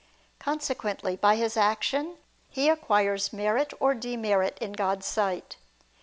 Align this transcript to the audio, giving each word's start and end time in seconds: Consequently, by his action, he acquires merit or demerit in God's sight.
Consequently, 0.39 1.15
by 1.15 1.35
his 1.35 1.55
action, 1.55 2.17
he 2.49 2.69
acquires 2.69 3.31
merit 3.31 3.71
or 3.79 3.93
demerit 3.93 4.57
in 4.59 4.71
God's 4.71 5.05
sight. 5.05 5.57